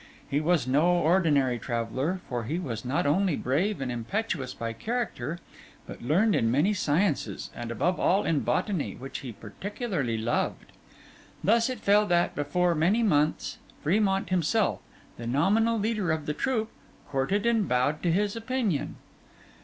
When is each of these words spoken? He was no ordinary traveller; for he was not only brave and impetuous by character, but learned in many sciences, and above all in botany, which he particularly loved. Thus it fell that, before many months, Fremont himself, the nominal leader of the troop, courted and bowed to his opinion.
He 0.27 0.41
was 0.41 0.65
no 0.65 0.93
ordinary 0.97 1.59
traveller; 1.59 2.21
for 2.27 2.45
he 2.45 2.57
was 2.57 2.83
not 2.83 3.05
only 3.05 3.35
brave 3.35 3.79
and 3.81 3.91
impetuous 3.91 4.51
by 4.51 4.73
character, 4.73 5.37
but 5.85 6.01
learned 6.01 6.33
in 6.33 6.49
many 6.49 6.73
sciences, 6.73 7.51
and 7.55 7.69
above 7.69 7.99
all 7.99 8.23
in 8.23 8.39
botany, 8.39 8.95
which 8.95 9.19
he 9.19 9.31
particularly 9.31 10.17
loved. 10.17 10.71
Thus 11.43 11.69
it 11.69 11.81
fell 11.81 12.07
that, 12.07 12.33
before 12.33 12.73
many 12.73 13.03
months, 13.03 13.59
Fremont 13.83 14.31
himself, 14.31 14.79
the 15.17 15.27
nominal 15.27 15.77
leader 15.77 16.09
of 16.11 16.25
the 16.25 16.33
troop, 16.33 16.71
courted 17.07 17.45
and 17.45 17.69
bowed 17.69 18.01
to 18.01 18.11
his 18.11 18.35
opinion. 18.35 18.95